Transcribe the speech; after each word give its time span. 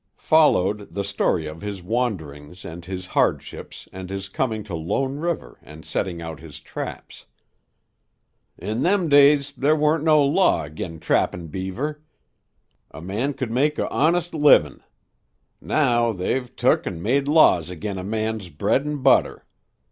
Followed 0.17 0.95
the 0.95 1.03
story 1.03 1.45
of 1.45 1.61
his 1.61 1.83
wanderings 1.83 2.65
and 2.65 2.85
his 2.85 3.05
hardships 3.05 3.87
and 3.93 4.09
his 4.09 4.29
coming 4.29 4.63
to 4.63 4.73
Lone 4.73 5.17
River 5.19 5.59
and 5.61 5.85
setting 5.85 6.19
out 6.19 6.39
his 6.39 6.59
traps. 6.59 7.27
"In 8.57 8.81
them 8.81 9.09
days 9.09 9.51
there 9.51 9.75
weren't 9.75 10.03
no 10.03 10.23
law 10.25 10.63
ag'in' 10.63 10.99
trappin' 10.99 11.49
beaver. 11.49 12.01
A 12.89 12.99
man 12.99 13.35
could 13.35 13.51
make 13.51 13.77
a 13.77 13.87
honest 13.91 14.33
livin'. 14.33 14.81
Now 15.61 16.13
they've 16.13 16.49
tuk 16.55 16.87
an' 16.87 17.03
made 17.03 17.27
laws 17.27 17.69
ag'in' 17.69 17.99
a 17.99 18.03
man's 18.03 18.49
bread 18.49 18.87
an' 18.87 19.03
butter. 19.03 19.45